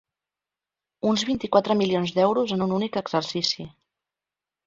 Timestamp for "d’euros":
2.15-2.55